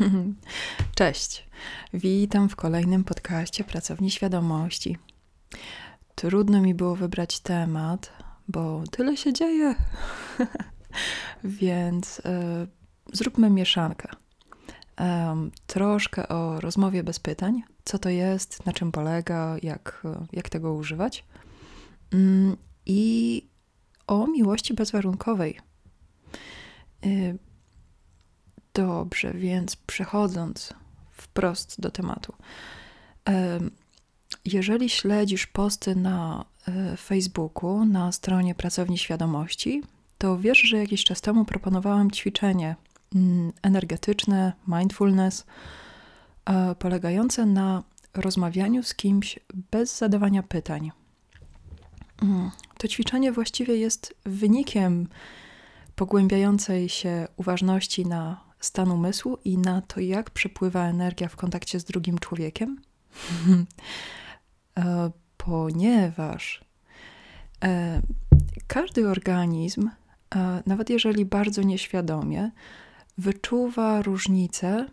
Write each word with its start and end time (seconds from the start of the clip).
Cześć. 0.94 1.46
Witam 1.94 2.48
w 2.48 2.56
kolejnym 2.56 3.04
podcaście 3.04 3.64
Pracowni 3.64 4.10
Świadomości. 4.10 4.98
Trudno 6.14 6.60
mi 6.60 6.74
było 6.74 6.96
wybrać 6.96 7.40
temat, 7.40 8.12
bo 8.48 8.84
tyle 8.90 9.16
się 9.16 9.32
dzieje. 9.32 9.74
Więc 11.44 12.18
y, 12.18 12.22
zróbmy 13.12 13.50
mieszankę. 13.50 14.08
troszkę 15.66 16.28
o 16.28 16.60
rozmowie 16.60 17.02
bez 17.02 17.20
pytań, 17.20 17.62
co 17.84 17.98
to 17.98 18.08
jest, 18.08 18.66
na 18.66 18.72
czym 18.72 18.92
polega, 18.92 19.56
jak, 19.62 20.02
jak 20.32 20.48
tego 20.48 20.74
używać. 20.74 21.24
Mm, 22.12 22.56
I 22.86 23.42
o 24.06 24.26
miłości 24.26 24.74
bezwarunkowej. 24.74 25.60
Y, 27.06 27.38
dobrze, 28.86 29.32
więc 29.34 29.76
przechodząc 29.76 30.74
wprost 31.10 31.80
do 31.80 31.90
tematu. 31.90 32.34
Jeżeli 34.44 34.90
śledzisz 34.90 35.46
posty 35.46 35.96
na 35.96 36.44
e, 36.68 36.96
Facebooku, 36.96 37.84
na 37.84 38.12
stronie 38.12 38.54
Pracowni 38.54 38.98
Świadomości, 38.98 39.82
to 40.18 40.38
wiesz, 40.38 40.58
że 40.58 40.78
jakiś 40.78 41.04
czas 41.04 41.20
temu 41.20 41.44
proponowałam 41.44 42.10
ćwiczenie 42.10 42.76
mm, 43.14 43.52
energetyczne, 43.62 44.52
mindfulness, 44.68 45.46
e, 46.44 46.74
polegające 46.74 47.46
na 47.46 47.82
rozmawianiu 48.14 48.82
z 48.82 48.94
kimś 48.94 49.38
bez 49.70 49.98
zadawania 49.98 50.42
pytań. 50.42 50.90
Mm, 52.22 52.50
to 52.78 52.88
ćwiczenie 52.88 53.32
właściwie 53.32 53.76
jest 53.76 54.14
wynikiem 54.24 55.08
pogłębiającej 55.96 56.88
się 56.88 57.28
uważności 57.36 58.06
na 58.06 58.49
stan 58.60 58.90
umysłu 58.90 59.38
i 59.44 59.58
na 59.58 59.82
to, 59.82 60.00
jak 60.00 60.30
przepływa 60.30 60.86
energia 60.86 61.28
w 61.28 61.36
kontakcie 61.36 61.80
z 61.80 61.84
drugim 61.84 62.18
człowiekiem, 62.18 62.80
e, 64.78 65.10
ponieważ 65.36 66.64
e, 67.64 68.02
każdy 68.66 69.08
organizm, 69.08 69.88
e, 70.34 70.62
nawet 70.66 70.90
jeżeli 70.90 71.24
bardzo 71.24 71.62
nieświadomie, 71.62 72.50
wyczuwa 73.18 74.02
różnicę, 74.02 74.86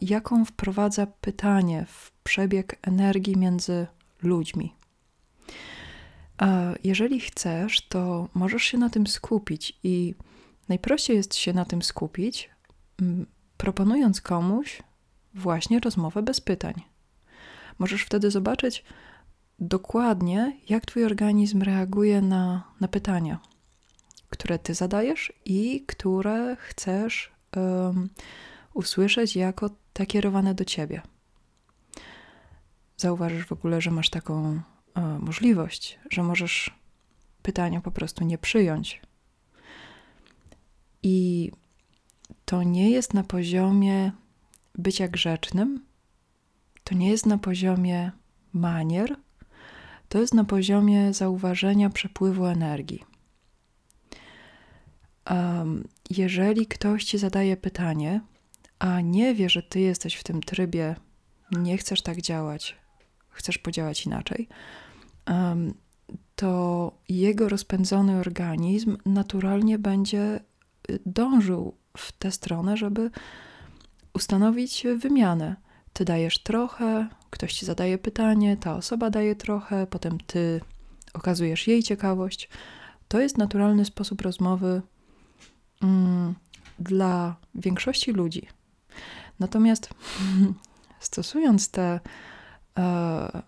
jaką 0.00 0.44
wprowadza 0.44 1.06
pytanie 1.06 1.86
w 1.88 2.12
przebieg 2.24 2.78
energii 2.82 3.36
między 3.36 3.86
ludźmi. 4.22 4.74
Jeżeli 6.84 7.20
chcesz, 7.20 7.88
to 7.88 8.28
możesz 8.34 8.62
się 8.62 8.78
na 8.78 8.90
tym 8.90 9.06
skupić 9.06 9.78
i 9.84 10.14
najprościej 10.68 11.16
jest 11.16 11.34
się 11.34 11.52
na 11.52 11.64
tym 11.64 11.82
skupić, 11.82 12.50
proponując 13.56 14.20
komuś 14.20 14.82
właśnie 15.34 15.80
rozmowę 15.80 16.22
bez 16.22 16.40
pytań. 16.40 16.74
Możesz 17.78 18.02
wtedy 18.02 18.30
zobaczyć 18.30 18.84
dokładnie, 19.58 20.56
jak 20.68 20.86
Twój 20.86 21.04
organizm 21.04 21.62
reaguje 21.62 22.22
na, 22.22 22.64
na 22.80 22.88
pytania, 22.88 23.38
które 24.30 24.58
Ty 24.58 24.74
zadajesz 24.74 25.32
i 25.44 25.84
które 25.86 26.56
chcesz 26.60 27.32
um, 27.56 28.08
usłyszeć 28.74 29.36
jako 29.36 29.70
te 29.92 30.06
kierowane 30.06 30.54
do 30.54 30.64
Ciebie. 30.64 31.02
Zauważysz 32.96 33.46
w 33.46 33.52
ogóle, 33.52 33.80
że 33.80 33.90
masz 33.90 34.10
taką 34.10 34.60
e, 34.94 35.00
możliwość, 35.18 35.98
że 36.10 36.22
możesz 36.22 36.74
pytania 37.42 37.80
po 37.80 37.90
prostu 37.90 38.24
nie 38.24 38.38
przyjąć. 38.38 39.02
I 41.02 41.50
to 42.50 42.62
nie 42.62 42.90
jest 42.90 43.14
na 43.14 43.24
poziomie 43.24 44.12
bycia 44.74 45.08
grzecznym, 45.08 45.84
to 46.84 46.94
nie 46.94 47.10
jest 47.10 47.26
na 47.26 47.38
poziomie 47.38 48.12
manier, 48.52 49.16
to 50.08 50.18
jest 50.18 50.34
na 50.34 50.44
poziomie 50.44 51.12
zauważenia 51.12 51.90
przepływu 51.90 52.46
energii. 52.46 53.04
Um, 55.30 55.88
jeżeli 56.10 56.66
ktoś 56.66 57.04
ci 57.04 57.18
zadaje 57.18 57.56
pytanie, 57.56 58.20
a 58.78 59.00
nie 59.00 59.34
wie, 59.34 59.50
że 59.50 59.62
ty 59.62 59.80
jesteś 59.80 60.14
w 60.14 60.24
tym 60.24 60.42
trybie, 60.42 60.96
nie 61.52 61.78
chcesz 61.78 62.02
tak 62.02 62.20
działać, 62.20 62.76
chcesz 63.28 63.58
podziałać 63.58 64.06
inaczej, 64.06 64.48
um, 65.28 65.74
to 66.36 66.92
jego 67.08 67.48
rozpędzony 67.48 68.16
organizm 68.16 68.96
naturalnie 69.06 69.78
będzie 69.78 70.40
dążył 71.06 71.79
w 71.96 72.12
tę 72.12 72.30
stronę, 72.30 72.76
żeby 72.76 73.10
ustanowić 74.14 74.86
wymianę. 74.98 75.56
Ty 75.92 76.04
dajesz 76.04 76.38
trochę, 76.38 77.08
ktoś 77.30 77.54
ci 77.54 77.66
zadaje 77.66 77.98
pytanie, 77.98 78.56
ta 78.56 78.76
osoba 78.76 79.10
daje 79.10 79.36
trochę, 79.36 79.86
potem 79.86 80.18
ty 80.20 80.60
okazujesz 81.14 81.66
jej 81.66 81.82
ciekawość. 81.82 82.48
To 83.08 83.20
jest 83.20 83.38
naturalny 83.38 83.84
sposób 83.84 84.22
rozmowy 84.22 84.82
mm, 85.82 86.34
dla 86.78 87.36
większości 87.54 88.12
ludzi. 88.12 88.48
Natomiast 89.40 89.90
stosując 91.00 91.70
tę 91.70 92.00
e, 92.78 93.42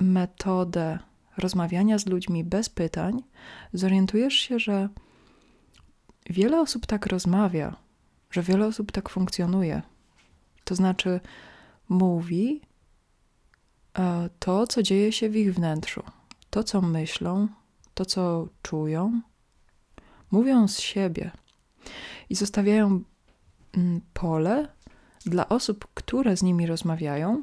metodę 0.00 0.98
rozmawiania 1.38 1.98
z 1.98 2.06
ludźmi 2.06 2.44
bez 2.44 2.68
pytań, 2.68 3.22
zorientujesz 3.72 4.34
się, 4.34 4.58
że 4.58 4.88
wiele 6.30 6.60
osób 6.60 6.86
tak 6.86 7.06
rozmawia, 7.06 7.76
że 8.30 8.42
wiele 8.42 8.66
osób 8.66 8.92
tak 8.92 9.08
funkcjonuje. 9.08 9.82
To 10.64 10.74
znaczy, 10.74 11.20
mówi 11.88 12.60
e, 13.98 14.30
to, 14.38 14.66
co 14.66 14.82
dzieje 14.82 15.12
się 15.12 15.30
w 15.30 15.36
ich 15.36 15.54
wnętrzu, 15.54 16.02
to, 16.50 16.64
co 16.64 16.82
myślą, 16.82 17.48
to, 17.94 18.04
co 18.04 18.48
czują, 18.62 19.20
mówią 20.30 20.68
z 20.68 20.80
siebie 20.80 21.30
i 22.30 22.34
zostawiają 22.34 23.02
mm, 23.76 24.00
pole 24.14 24.68
dla 25.24 25.48
osób, 25.48 25.86
które 25.94 26.36
z 26.36 26.42
nimi 26.42 26.66
rozmawiają, 26.66 27.42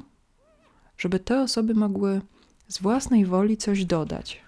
żeby 0.98 1.18
te 1.18 1.42
osoby 1.42 1.74
mogły 1.74 2.20
z 2.68 2.78
własnej 2.78 3.26
woli 3.26 3.56
coś 3.56 3.84
dodać. 3.84 4.40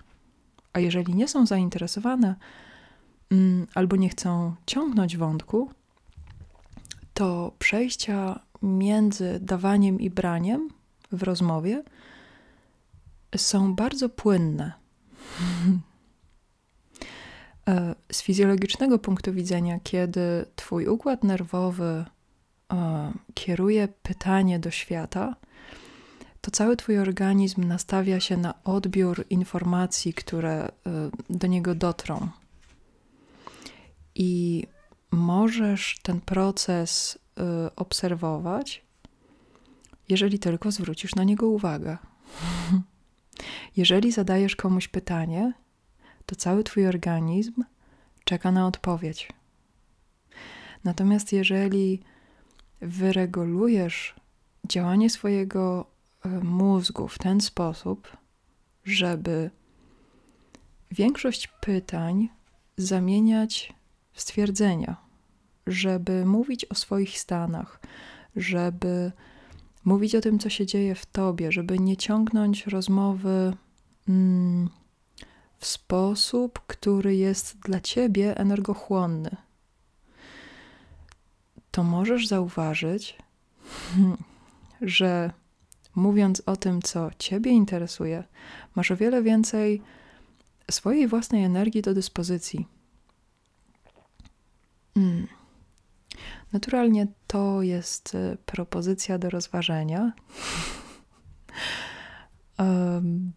A 0.72 0.80
jeżeli 0.80 1.14
nie 1.14 1.28
są 1.28 1.46
zainteresowane, 1.46 2.34
albo 3.74 3.96
nie 3.96 4.08
chcą 4.08 4.54
ciągnąć 4.66 5.16
wątku, 5.16 5.70
to 7.14 7.52
przejścia 7.58 8.40
między 8.62 9.38
dawaniem 9.42 10.00
i 10.00 10.10
braniem 10.10 10.68
w 11.12 11.22
rozmowie 11.22 11.82
są 13.36 13.74
bardzo 13.74 14.08
płynne. 14.08 14.72
E, 17.68 17.94
z 18.12 18.22
fizjologicznego 18.22 18.98
punktu 18.98 19.32
widzenia, 19.32 19.80
kiedy 19.82 20.44
Twój 20.56 20.86
układ 20.86 21.24
nerwowy 21.24 22.04
e, 22.72 23.12
kieruje 23.34 23.88
pytanie 24.02 24.58
do 24.58 24.70
świata, 24.70 25.36
to 26.40 26.50
cały 26.50 26.76
Twój 26.76 26.98
organizm 26.98 27.64
nastawia 27.64 28.20
się 28.20 28.36
na 28.36 28.54
odbiór 28.64 29.24
informacji, 29.30 30.14
które 30.14 30.64
e, 30.64 30.70
do 31.30 31.46
niego 31.46 31.74
dotrą 31.74 32.28
i 34.16 34.64
możesz 35.10 35.98
ten 36.02 36.20
proces 36.20 37.18
y, 37.38 37.74
obserwować, 37.76 38.84
jeżeli 40.08 40.38
tylko 40.38 40.70
zwrócisz 40.70 41.14
na 41.14 41.24
niego 41.24 41.48
uwagę. 41.48 41.98
jeżeli 43.76 44.12
zadajesz 44.12 44.56
komuś 44.56 44.88
pytanie, 44.88 45.52
to 46.26 46.36
cały 46.36 46.64
Twój 46.64 46.86
organizm 46.86 47.64
czeka 48.24 48.52
na 48.52 48.66
odpowiedź. 48.66 49.28
Natomiast 50.84 51.32
jeżeli 51.32 52.02
wyregulujesz 52.80 54.14
działanie 54.68 55.10
swojego 55.10 55.86
y, 56.26 56.28
mózgu 56.28 57.08
w 57.08 57.18
ten 57.18 57.40
sposób, 57.40 58.16
żeby 58.84 59.50
większość 60.90 61.48
pytań 61.60 62.28
zamieniać 62.76 63.75
stwierdzenia, 64.16 64.96
żeby 65.66 66.26
mówić 66.26 66.64
o 66.64 66.74
swoich 66.74 67.18
stanach, 67.18 67.80
żeby 68.36 69.12
mówić 69.84 70.14
o 70.14 70.20
tym, 70.20 70.38
co 70.38 70.50
się 70.50 70.66
dzieje 70.66 70.94
w 70.94 71.06
tobie, 71.06 71.52
żeby 71.52 71.78
nie 71.78 71.96
ciągnąć 71.96 72.66
rozmowy 72.66 73.56
mm, 74.08 74.70
w 75.58 75.66
sposób, 75.66 76.60
który 76.66 77.16
jest 77.16 77.58
dla 77.58 77.80
ciebie 77.80 78.36
energochłonny. 78.38 79.36
To 81.70 81.82
możesz 81.82 82.26
zauważyć, 82.26 83.18
że 84.80 85.30
mówiąc 85.94 86.42
o 86.46 86.56
tym, 86.56 86.82
co 86.82 87.10
ciebie 87.18 87.50
interesuje, 87.50 88.24
masz 88.74 88.90
o 88.90 88.96
wiele 88.96 89.22
więcej 89.22 89.82
swojej 90.70 91.08
własnej 91.08 91.44
energii 91.44 91.82
do 91.82 91.94
dyspozycji 91.94 92.75
Naturalnie 96.52 97.06
to 97.26 97.62
jest 97.62 98.14
e, 98.14 98.36
propozycja 98.46 99.18
do 99.18 99.30
rozważenia. 99.30 100.12
um, 102.58 103.32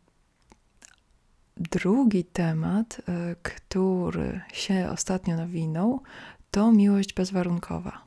drugi 1.57 2.23
temat, 2.23 3.01
e, 3.07 3.35
który 3.43 4.41
się 4.53 4.89
ostatnio 4.91 5.35
nawinął, 5.35 6.01
to 6.51 6.71
miłość 6.71 7.13
bezwarunkowa. 7.13 8.01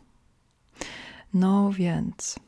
No 1.34 1.72
więc, 1.72 2.38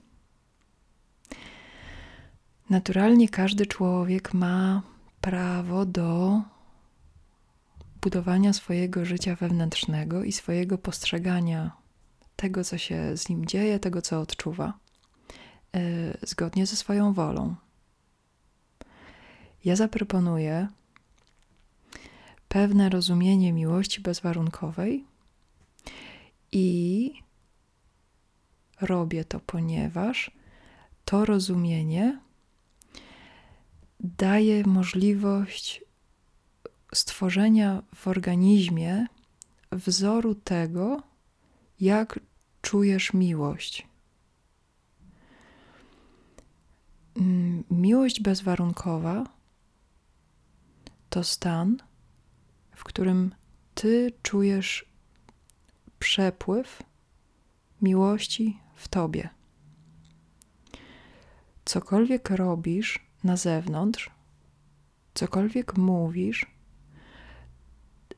naturalnie 2.71 3.29
każdy 3.29 3.67
człowiek 3.67 4.35
ma 4.35 4.83
prawo 5.21 5.87
do 5.87 6.43
budowania 8.05 8.53
swojego 8.53 9.05
życia 9.05 9.37
wewnętrznego 9.37 10.25
i 10.25 10.33
swojego 10.33 10.79
postrzegania 10.79 11.71
tego, 12.37 12.65
co 12.65 12.79
się 12.79 13.17
z 13.17 13.29
nim 13.29 13.47
dzieje, 13.47 13.79
tego, 13.79 14.03
co 14.03 14.21
odczuwa, 14.21 14.79
yy, 15.75 15.81
zgodnie 16.23 16.67
ze 16.67 16.77
swoją 16.77 17.13
wolą. 17.13 17.55
Ja 19.65 19.77
zaproponuję 19.77 20.69
pewne 22.49 22.89
rozumienie 22.89 23.53
miłości 23.53 24.01
bezwarunkowej 24.01 25.05
i 26.53 27.13
robię 28.81 29.25
to, 29.25 29.41
ponieważ 29.41 30.31
to 31.05 31.25
rozumienie 31.25 32.21
daje 34.01 34.67
możliwość 34.67 35.85
stworzenia 36.95 37.83
w 37.95 38.09
organizmie 38.09 39.07
wzoru 39.73 40.35
tego, 40.35 41.03
jak 41.81 42.21
czujesz 42.63 43.13
miłość. 43.13 43.87
Mm, 47.17 47.65
miłość 47.71 48.21
bezwarunkowa 48.21 49.25
to 51.11 51.25
stan, 51.25 51.77
w 52.77 52.85
którym 52.85 53.35
ty 53.75 54.13
czujesz 54.23 54.89
przepływ 55.99 56.83
miłości 57.83 58.59
w 58.75 58.89
tobie. 58.89 59.29
Cokolwiek 61.65 62.31
robisz 62.31 63.07
na 63.25 63.37
zewnątrz, 63.37 64.11
cokolwiek 65.15 65.77
mówisz, 65.77 66.54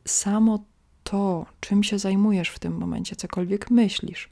samo 0.07 0.65
to, 1.05 1.47
czym 1.61 1.83
się 1.83 1.99
zajmujesz 1.99 2.49
w 2.49 2.59
tym 2.59 2.77
momencie, 2.77 3.17
cokolwiek 3.17 3.71
myślisz, 3.71 4.29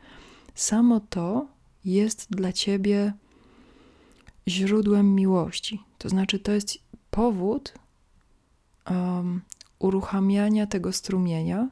samo 0.54 1.00
to 1.00 1.46
jest 1.84 2.30
dla 2.30 2.52
ciebie 2.52 3.12
źródłem 4.48 5.14
miłości. 5.14 5.80
To 5.98 6.08
znaczy, 6.08 6.38
to 6.38 6.52
jest 6.52 6.78
powód 7.10 7.74
um, 8.90 9.40
uruchamiania 9.78 10.66
tego 10.66 10.92
strumienia 10.92 11.68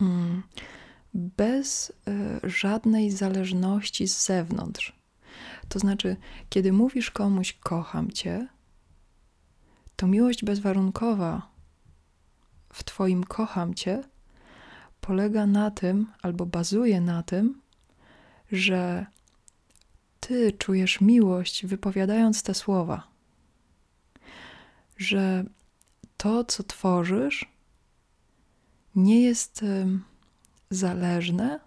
um, 0.00 0.42
bez 1.14 1.90
y, 1.90 2.50
żadnej 2.50 3.10
zależności 3.10 4.08
z 4.08 4.26
zewnątrz. 4.26 4.92
To 5.68 5.78
znaczy, 5.78 6.16
kiedy 6.48 6.72
mówisz 6.72 7.10
komuś 7.10 7.52
kocham 7.52 8.10
cię, 8.10 8.48
to 9.96 10.06
miłość 10.06 10.44
bezwarunkowa 10.44 11.57
w 12.72 12.84
Twoim 12.84 13.24
kocham 13.24 13.74
Cię 13.74 14.02
polega 15.00 15.46
na 15.46 15.70
tym, 15.70 16.06
albo 16.22 16.46
bazuje 16.46 17.00
na 17.00 17.22
tym, 17.22 17.60
że 18.52 19.06
Ty 20.20 20.52
czujesz 20.52 21.00
miłość 21.00 21.66
wypowiadając 21.66 22.42
te 22.42 22.54
słowa. 22.54 23.08
Że 24.96 25.44
to, 26.16 26.44
co 26.44 26.62
tworzysz, 26.62 27.48
nie 28.94 29.22
jest 29.22 29.64
zależne 30.70 31.60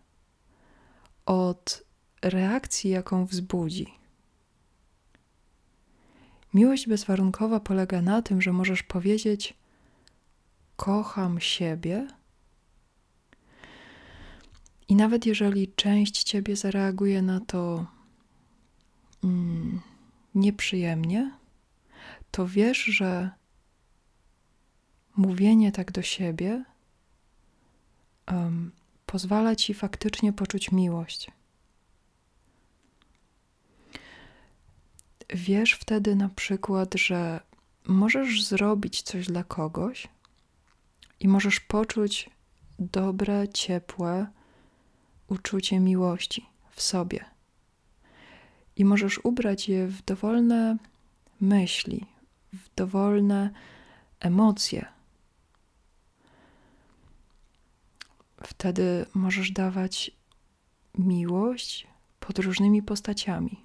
od 1.26 1.84
reakcji, 2.22 2.90
jaką 2.90 3.26
wzbudzi. 3.26 3.94
Miłość 6.54 6.88
bezwarunkowa 6.88 7.60
polega 7.60 8.02
na 8.02 8.22
tym, 8.22 8.42
że 8.42 8.54
możesz 8.54 8.84
powiedzieć: 8.84 9.54
kocham 10.82 11.40
siebie. 11.40 12.08
I 14.88 14.96
nawet 14.96 15.26
jeżeli 15.26 15.74
część 15.76 16.24
ciebie 16.24 16.56
zareaguje 16.56 17.22
na 17.22 17.40
to 17.40 17.86
mm, 19.24 19.82
nieprzyjemnie, 20.36 21.32
to 22.32 22.48
wiesz, 22.48 22.78
że 22.78 23.30
mówienie 25.18 25.72
tak 25.72 25.92
do 25.92 26.02
siebie 26.02 26.66
um, 28.32 28.72
pozwala 29.06 29.56
ci 29.56 29.74
faktycznie 29.74 30.34
poczuć 30.34 30.72
miłość. 30.72 31.32
Wiesz 35.30 35.74
wtedy 35.74 36.16
na 36.16 36.30
przykład, 36.30 36.96
że 36.96 37.40
możesz 37.86 38.44
zrobić 38.44 39.02
coś 39.02 39.28
dla 39.28 39.44
kogoś, 39.44 40.08
i 41.22 41.28
możesz 41.28 41.60
poczuć 41.60 42.30
dobre, 42.80 43.48
ciepłe 43.48 44.28
uczucie 45.28 45.80
miłości 45.80 46.46
w 46.72 46.82
sobie. 46.82 47.26
I 48.76 48.86
możesz 48.86 49.20
ubrać 49.26 49.70
je 49.70 49.88
w 49.88 50.02
dowolne 50.02 50.78
myśli, 51.42 52.06
w 52.54 52.76
dowolne 52.76 53.50
emocje. 54.20 54.86
Wtedy 58.44 59.06
możesz 59.14 59.52
dawać 59.52 60.12
miłość 60.98 61.88
pod 62.20 62.40
różnymi 62.40 62.84
postaciami. 62.84 63.64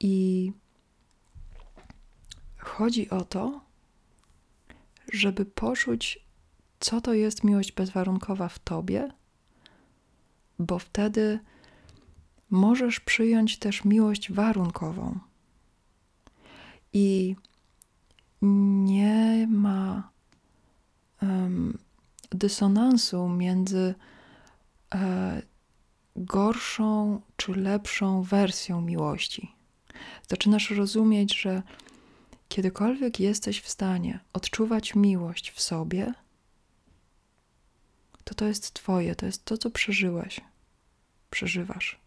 I 0.00 0.52
chodzi 2.58 3.10
o 3.10 3.24
to, 3.24 3.67
żeby 5.18 5.44
poczuć, 5.44 6.18
co 6.80 7.00
to 7.00 7.14
jest 7.14 7.44
miłość 7.44 7.72
bezwarunkowa 7.72 8.48
w 8.48 8.58
tobie, 8.58 9.12
bo 10.58 10.78
wtedy 10.78 11.38
możesz 12.50 13.00
przyjąć 13.00 13.58
też 13.58 13.84
miłość 13.84 14.32
warunkową. 14.32 15.18
I 16.92 17.36
nie 18.42 19.46
ma 19.50 20.10
um, 21.22 21.78
dysonansu 22.30 23.28
między 23.28 23.94
e, 24.94 25.42
gorszą 26.16 27.20
czy 27.36 27.52
lepszą 27.52 28.22
wersją 28.22 28.80
miłości. 28.80 29.52
Zaczynasz 30.28 30.70
rozumieć, 30.70 31.40
że 31.40 31.62
Kiedykolwiek 32.48 33.20
jesteś 33.20 33.60
w 33.60 33.68
stanie 33.68 34.20
odczuwać 34.32 34.94
miłość 34.94 35.50
w 35.50 35.60
sobie, 35.60 36.14
to 38.24 38.34
to 38.34 38.44
jest 38.44 38.74
Twoje, 38.74 39.14
to 39.14 39.26
jest 39.26 39.44
to, 39.44 39.58
co 39.58 39.70
przeżyłeś, 39.70 40.40
przeżywasz. 41.30 42.00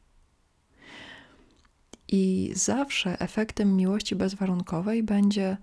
I 2.07 2.51
zawsze 2.55 3.19
efektem 3.19 3.75
miłości 3.75 4.15
bezwarunkowej 4.15 5.03
będzie 5.03 5.57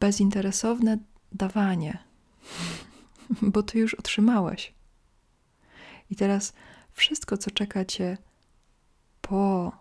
bezinteresowne 0.00 0.98
dawanie, 1.32 1.98
bo 3.42 3.62
Ty 3.62 3.78
już 3.78 3.94
otrzymałeś. 3.94 4.74
I 6.10 6.16
teraz 6.16 6.52
wszystko, 6.92 7.38
co 7.38 7.50
czeka 7.50 7.84
Cię 7.84 8.18
po 9.20 9.72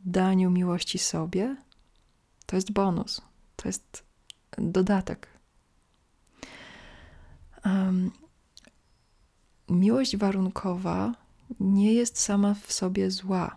daniu 0.00 0.50
miłości 0.50 0.98
sobie, 0.98 1.56
to 2.48 2.56
jest 2.56 2.72
bonus, 2.72 3.22
to 3.56 3.68
jest 3.68 4.04
dodatek. 4.58 5.28
Um, 7.64 8.10
miłość 9.68 10.16
warunkowa 10.16 11.14
nie 11.60 11.94
jest 11.94 12.18
sama 12.18 12.54
w 12.54 12.72
sobie 12.72 13.10
zła. 13.10 13.56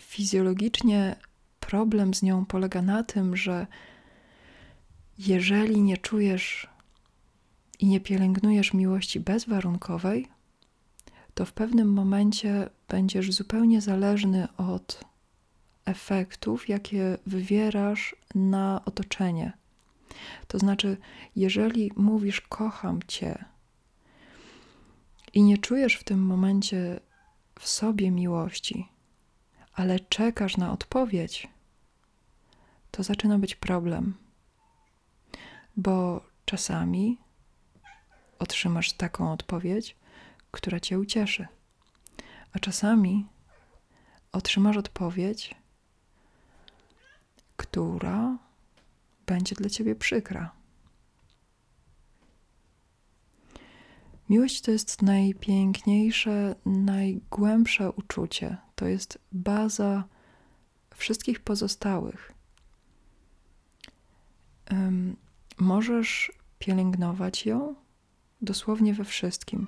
Fizjologicznie 0.00 1.16
problem 1.60 2.14
z 2.14 2.22
nią 2.22 2.46
polega 2.46 2.82
na 2.82 3.02
tym, 3.02 3.36
że 3.36 3.66
jeżeli 5.18 5.82
nie 5.82 5.96
czujesz 5.96 6.68
i 7.78 7.86
nie 7.86 8.00
pielęgnujesz 8.00 8.72
miłości 8.72 9.20
bezwarunkowej, 9.20 10.28
to 11.34 11.44
w 11.44 11.52
pewnym 11.52 11.92
momencie 11.92 12.70
będziesz 12.88 13.32
zupełnie 13.32 13.80
zależny 13.80 14.48
od 14.56 15.11
efektów, 15.84 16.68
jakie 16.68 17.18
wywierasz 17.26 18.16
na 18.34 18.84
to 20.48 20.58
znaczy, 20.58 20.96
jeżeli 21.36 21.92
mówisz 21.96 22.40
kocham 22.40 23.00
cię, 23.08 23.44
i 25.34 25.42
nie 25.42 25.58
czujesz 25.58 25.94
w 25.94 26.04
tym 26.04 26.26
momencie 26.26 27.00
w 27.58 27.68
sobie 27.68 28.10
miłości, 28.10 28.88
ale 29.74 30.00
czekasz 30.00 30.56
na 30.56 30.72
odpowiedź, 30.72 31.48
to 32.90 33.02
zaczyna 33.02 33.38
być 33.38 33.54
problem. 33.54 34.14
Bo 35.76 36.24
czasami 36.44 37.18
otrzymasz 38.38 38.92
taką 38.92 39.32
odpowiedź, 39.32 39.96
która 40.50 40.80
cię 40.80 40.98
ucieszy, 40.98 41.46
a 42.52 42.58
czasami 42.58 43.26
otrzymasz 44.32 44.76
odpowiedź, 44.76 45.54
która 47.62 48.38
będzie 49.26 49.54
dla 49.54 49.68
ciebie 49.68 49.94
przykra. 49.94 50.52
Miłość 54.28 54.60
to 54.60 54.70
jest 54.70 55.02
najpiękniejsze, 55.02 56.54
najgłębsze 56.66 57.92
uczucie. 57.92 58.56
To 58.74 58.86
jest 58.86 59.18
baza 59.32 60.04
wszystkich 60.94 61.40
pozostałych. 61.40 62.32
Um, 64.70 65.16
możesz 65.58 66.32
pielęgnować 66.58 67.46
ją 67.46 67.74
dosłownie 68.40 68.94
we 68.94 69.04
wszystkim. 69.04 69.66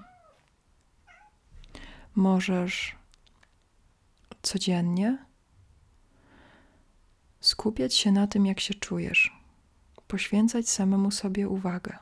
Możesz 2.15 2.97
codziennie 4.43 5.34
skupiać 7.65 7.95
się 7.95 8.13
na 8.13 8.27
tym, 8.27 8.47
jak 8.47 8.61
się 8.61 8.75
czujesz, 8.75 9.33
poświęcać 10.09 10.69
samemu 10.69 11.11
sobie 11.11 11.49
uwagę. 11.49 11.99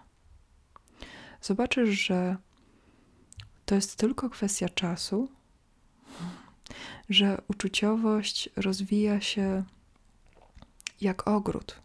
Zobaczysz, 1.43 1.89
że 1.89 2.37
to 3.65 3.75
jest 3.75 3.97
tylko 3.97 4.31
kwestia 4.31 4.69
czasu, 4.69 5.29
że 7.09 7.43
uczuciowość 7.49 8.49
rozwija 8.57 9.21
się 9.21 9.65
jak 11.01 11.29
ogród. 11.29 11.81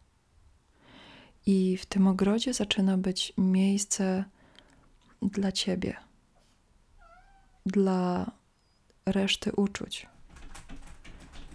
I 1.46 1.78
w 1.78 1.86
tym 1.86 2.08
ogrodzie 2.08 2.54
zaczyna 2.54 2.98
być 2.98 3.34
miejsce 3.38 4.26
dla 5.22 5.52
ciebie, 5.52 5.98
dla 7.66 8.32
reszty 9.06 9.52
uczuć, 9.52 10.08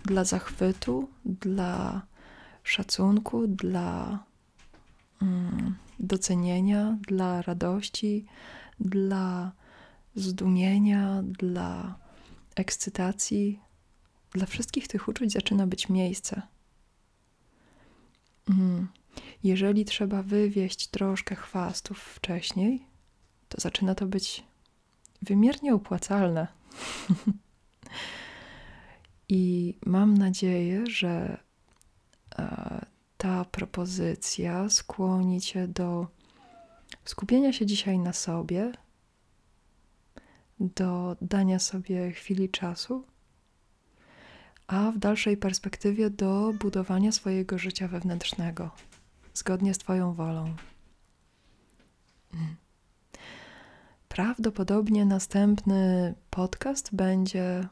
dla 0.05 0.25
zachwytu, 0.25 1.09
dla 1.25 2.03
szacunku, 2.63 3.47
dla 3.47 4.25
mm, 5.23 5.75
docenienia, 6.01 6.99
dla 7.09 7.43
radości, 7.43 8.27
dla 8.81 9.53
zdumienia, 10.15 11.23
dla 11.23 11.99
ekscytacji. 12.57 13.61
Dla 14.31 14.47
wszystkich 14.47 14.89
tych 14.89 15.09
uczuć 15.09 15.33
zaczyna 15.33 15.67
być 15.67 15.89
miejsce. 15.89 16.43
Mm. 18.51 18.89
Jeżeli 19.45 19.85
trzeba 19.85 20.23
wywieźć 20.23 20.87
troszkę 20.87 21.35
chwastów 21.35 21.99
wcześniej, 21.99 22.87
to 23.49 23.61
zaczyna 23.61 23.95
to 23.95 24.07
być 24.07 24.45
wymiernie 25.23 25.75
opłacalne. 25.75 26.47
I 29.29 29.75
mam 29.87 30.15
nadzieję, 30.15 30.87
że 30.87 31.39
ta 33.17 33.45
propozycja 33.45 34.69
skłoni 34.71 35.41
Cię 35.41 35.69
do 35.69 36.07
skupienia 37.05 37.53
się 37.53 37.67
dzisiaj 37.67 37.99
na 37.99 38.13
sobie, 38.13 38.73
do 40.61 41.17
dania 41.21 41.59
sobie 41.59 42.13
chwili 42.13 42.49
czasu, 42.49 43.05
a 44.67 44.91
w 44.91 44.99
dalszej 44.99 45.37
perspektywie 45.37 46.11
do 46.11 46.53
budowania 46.61 47.13
swojego 47.13 47.59
życia 47.59 47.89
wewnętrznego, 47.89 48.71
zgodnie 49.35 49.75
z 49.75 49.79
Twoją 49.79 50.15
wolą. 50.15 50.55
Prawdopodobnie 54.09 55.05
następny 55.05 56.15
podcast 56.31 56.95
będzie 56.95 57.69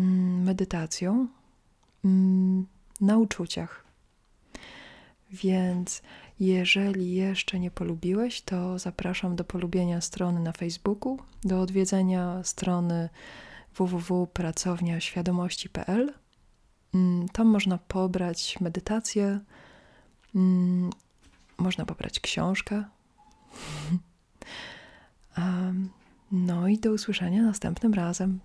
mm, 0.00 0.42
medytacją 0.42 1.28
mm, 2.04 2.66
na 3.00 3.18
uczuciach. 3.18 3.83
Więc 5.42 6.02
jeżeli 6.40 7.14
jeszcze 7.14 7.60
nie 7.60 7.70
polubiłeś, 7.70 8.42
to 8.42 8.78
zapraszam 8.78 9.36
do 9.36 9.44
polubienia 9.44 10.00
strony 10.00 10.40
na 10.40 10.52
Facebooku, 10.52 11.18
do 11.44 11.60
odwiedzenia 11.60 12.44
strony 12.44 13.08
www.pracowniaświadomości.pl. 13.76 16.12
Mm, 16.94 17.28
tam 17.28 17.46
można 17.46 17.78
pobrać 17.78 18.56
medytację, 18.60 19.40
można 21.58 21.86
pobrać 21.86 22.20
książkę. 22.20 22.84
No 26.32 26.68
i 26.68 26.78
do 26.78 26.92
usłyszenia 26.92 27.42
następnym 27.42 27.94
razem. 27.94 28.40